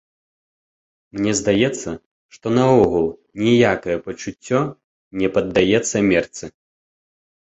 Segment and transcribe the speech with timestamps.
[1.17, 1.89] Мне здаецца,
[2.37, 3.05] што наогул
[3.45, 4.59] ніякае пачуццё
[5.23, 6.45] не паддаецца мерцы.